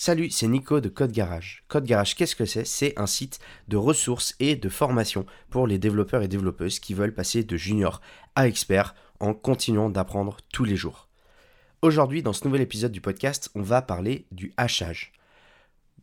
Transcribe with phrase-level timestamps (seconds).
[0.00, 1.64] Salut, c'est Nico de Code Garage.
[1.66, 2.64] Code Garage, qu'est-ce que c'est?
[2.64, 7.12] C'est un site de ressources et de formation pour les développeurs et développeuses qui veulent
[7.12, 8.00] passer de junior
[8.36, 11.08] à expert en continuant d'apprendre tous les jours.
[11.82, 15.12] Aujourd'hui, dans ce nouvel épisode du podcast, on va parler du hachage.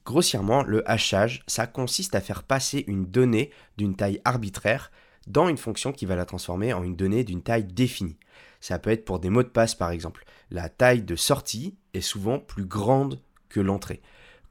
[0.03, 4.91] Grossièrement, le hachage, ça consiste à faire passer une donnée d'une taille arbitraire
[5.25, 8.17] dans une fonction qui va la transformer en une donnée d'une taille définie.
[8.59, 10.25] Ça peut être pour des mots de passe par exemple.
[10.51, 13.21] La taille de sortie est souvent plus grande
[13.55, 14.01] l'entrée.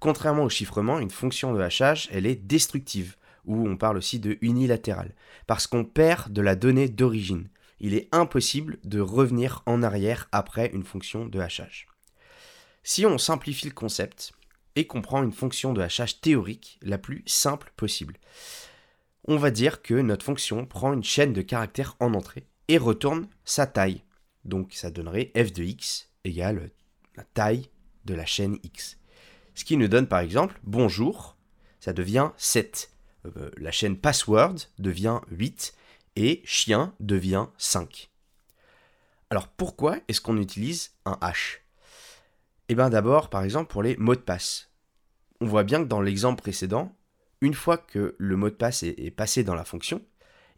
[0.01, 4.39] Contrairement au chiffrement, une fonction de hachage, elle est destructive, ou on parle aussi de
[4.41, 5.15] unilatérale,
[5.47, 7.49] parce qu'on perd de la donnée d'origine.
[7.80, 11.87] Il est impossible de revenir en arrière après une fonction de hachage.
[12.83, 14.33] Si on simplifie le concept
[14.77, 18.19] et qu'on prend une fonction de hachage théorique la plus simple possible,
[19.27, 23.29] on va dire que notre fonction prend une chaîne de caractères en entrée et retourne
[23.45, 24.02] sa taille.
[24.45, 26.71] Donc ça donnerait f de x égale
[27.16, 27.69] la taille
[28.05, 28.99] de la chaîne X.
[29.55, 31.37] Ce qui nous donne par exemple bonjour,
[31.81, 32.91] ça devient 7.
[33.27, 35.74] Euh, la chaîne password devient 8
[36.16, 38.11] et chien devient 5.
[39.30, 41.63] Alors pourquoi est-ce qu'on utilise un hash
[42.69, 44.71] Eh bien d'abord par exemple pour les mots de passe.
[45.41, 46.96] On voit bien que dans l'exemple précédent,
[47.41, 50.01] une fois que le mot de passe est passé dans la fonction,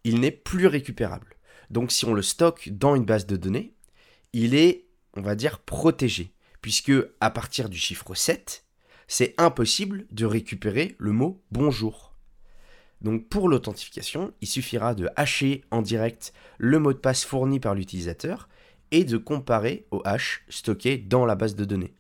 [0.05, 1.37] il n'est plus récupérable.
[1.71, 3.75] Donc si on le stocke dans une base de données,
[4.33, 6.36] il est, on va dire, protégé
[6.67, 8.65] puisque à partir du chiffre 7,
[9.07, 12.17] c'est impossible de récupérer le mot bonjour.
[13.01, 17.77] Donc pour l'authentification, il suffira de hacher en direct le mot de passe fourni par
[17.77, 18.49] l'utilisateur
[18.91, 21.95] et de comparer au hash stocké dans la base de données.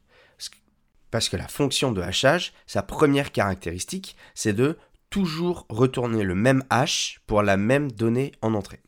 [1.12, 4.76] Parce que la fonction de hachage, sa première caractéristique, c'est de
[5.10, 8.80] toujours retourner le même hash pour la même donnée en entrée.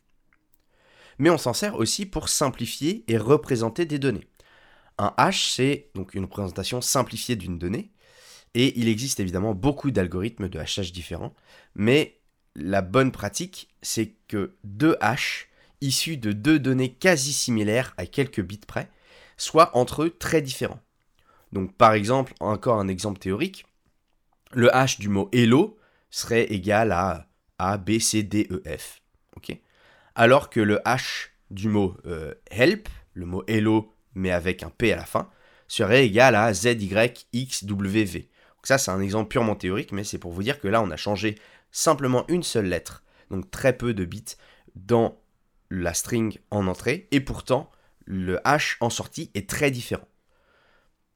[1.19, 4.27] Mais on s'en sert aussi pour simplifier et représenter des données.
[4.99, 7.91] Un hash, c'est donc une représentation simplifiée d'une donnée.
[8.53, 11.33] Et il existe évidemment beaucoup d'algorithmes de hachage différents.
[11.73, 12.19] Mais
[12.55, 15.47] la bonne pratique, c'est que deux hashes
[15.81, 18.91] issus de deux données quasi similaires à quelques bits près
[19.37, 20.81] soient entre eux très différents.
[21.53, 23.65] Donc par exemple, encore un exemple théorique,
[24.51, 25.79] le hash du mot hello
[26.11, 27.27] serait égal à
[27.57, 29.01] A, B, C, D, E, F.
[30.15, 34.93] Alors que le hash du mot euh, help, le mot hello mais avec un P
[34.93, 35.29] à la fin,
[35.67, 38.13] serait égal à ZYXWV.
[38.13, 40.91] Donc ça, c'est un exemple purement théorique, mais c'est pour vous dire que là, on
[40.91, 41.35] a changé
[41.71, 44.35] simplement une seule lettre, donc très peu de bits,
[44.75, 45.17] dans
[45.69, 47.71] la string en entrée, et pourtant,
[48.05, 50.07] le hash en sortie est très différent.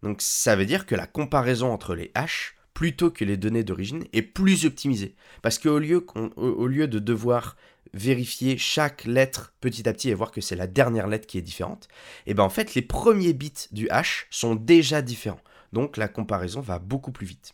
[0.04, 4.06] Donc ça veut dire que la comparaison entre les hashes, plutôt que les données d'origine,
[4.14, 5.16] est plus optimisée.
[5.42, 7.56] Parce qu'au lieu, au lieu de devoir
[7.94, 11.44] vérifier chaque lettre petit à petit et voir que c'est la dernière lettre qui est
[11.44, 11.88] différente,
[12.26, 15.42] et eh ben en fait les premiers bits du hash sont déjà différents.
[15.74, 17.54] Donc la comparaison va beaucoup plus vite.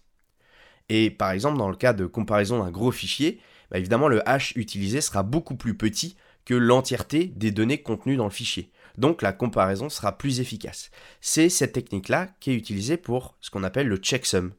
[0.89, 3.39] Et par exemple dans le cas de comparaison d'un gros fichier,
[3.71, 8.25] bah, évidemment le hash utilisé sera beaucoup plus petit que l'entièreté des données contenues dans
[8.25, 8.71] le fichier.
[8.97, 10.89] Donc la comparaison sera plus efficace.
[11.21, 14.53] C'est cette technique-là qui est utilisée pour ce qu'on appelle le checksum.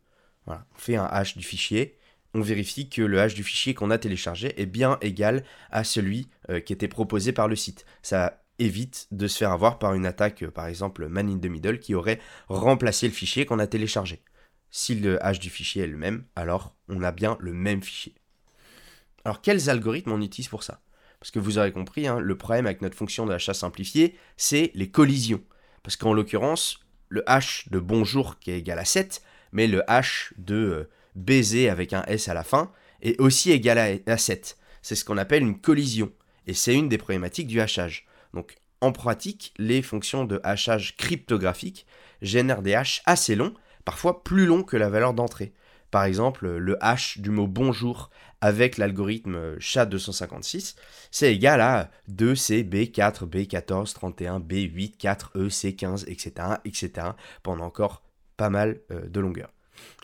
[0.46, 1.96] On fait un hash du fichier,
[2.34, 6.30] on vérifie que le hash du fichier qu'on a téléchargé est bien égal à celui
[6.48, 7.84] euh, qui était proposé par le site.
[8.02, 11.46] Ça évite de se faire avoir par une attaque, euh, par exemple man in the
[11.46, 14.22] middle, qui aurait remplacé le fichier qu'on a téléchargé.
[14.70, 18.14] Si le hash du fichier est le même, alors on a bien le même fichier.
[19.24, 20.80] Alors quels algorithmes on utilise pour ça?
[21.18, 24.70] Parce que vous aurez compris, hein, le problème avec notre fonction de hash simplifié, c'est
[24.74, 25.42] les collisions.
[25.82, 30.32] Parce qu'en l'occurrence, le hash de bonjour qui est égal à 7, mais le hash
[30.38, 30.88] de...
[31.14, 32.72] Baiser avec un S à la fin
[33.02, 34.56] est aussi égal à 7.
[34.82, 36.12] C'est ce qu'on appelle une collision.
[36.46, 38.06] Et c'est une des problématiques du hachage.
[38.34, 41.86] Donc en pratique, les fonctions de hachage cryptographique
[42.22, 43.54] génèrent des hashes assez longs,
[43.84, 45.52] parfois plus longs que la valeur d'entrée.
[45.90, 48.10] Par exemple, le hash du mot bonjour
[48.40, 50.76] avec l'algorithme SHA-256,
[51.10, 56.32] c'est égal à 2C, B4, B14, 31, B8, 4E, C15, etc.,
[56.64, 57.08] etc.,
[57.42, 58.02] pendant encore
[58.36, 59.52] pas mal euh, de longueur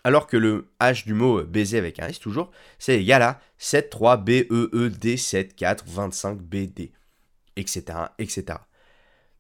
[0.05, 3.91] alors que le H du mot baiser avec un S toujours, c'est égal à 7,
[3.91, 6.93] 3, B, E, E, D, 7, 4, 25, B, D,
[7.57, 7.83] etc.,
[8.19, 8.59] etc.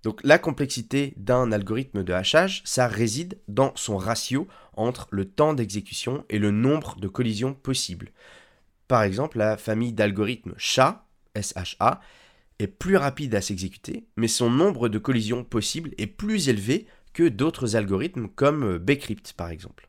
[0.02, 5.54] Donc la complexité d'un algorithme de hachage, ça réside dans son ratio entre le temps
[5.54, 8.10] d'exécution et le nombre de collisions possibles.
[8.88, 11.04] Par exemple, la famille d'algorithmes SHA,
[11.34, 12.00] SHA,
[12.58, 17.28] est plus rapide à s'exécuter, mais son nombre de collisions possibles est plus élevé que
[17.28, 19.85] d'autres algorithmes comme Bcrypt par exemple.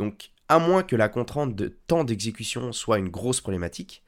[0.00, 4.02] Donc, à moins que la contrainte de temps d'exécution soit une grosse problématique,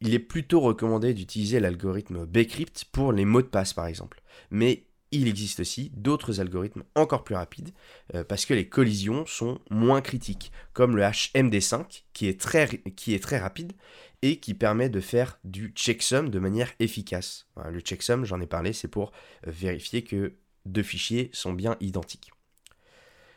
[0.00, 4.22] il est plutôt recommandé d'utiliser l'algorithme Bcrypt pour les mots de passe par exemple.
[4.50, 7.74] Mais il existe aussi d'autres algorithmes encore plus rapides
[8.14, 13.74] euh, parce que les collisions sont moins critiques, comme le HMD5 qui est très, rapide
[14.22, 17.48] et qui permet de faire du checksum de manière efficace.
[17.70, 19.12] le checksum, j'en ai parlé, c'est pour
[19.46, 22.30] euh, vérifier que deux fichiers sont bien identiques.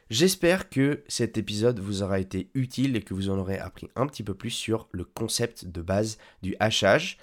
[0.10, 4.08] J'espère que cet épisode vous aura été utile et que vous en aurez appris un
[4.08, 7.18] petit peu plus sur le concept de base du hachage.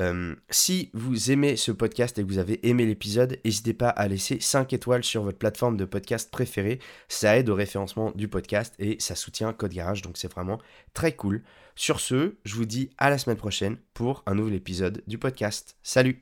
[0.00, 4.08] Euh, si vous aimez ce podcast et que vous avez aimé l'épisode, n'hésitez pas à
[4.08, 6.80] laisser 5 étoiles sur votre plateforme de podcast préférée.
[7.08, 10.58] Ça aide au référencement du podcast et ça soutient Code Garage, donc c'est vraiment
[10.92, 11.42] très cool.
[11.76, 15.76] Sur ce, je vous dis à la semaine prochaine pour un nouvel épisode du podcast.
[15.84, 16.20] Salut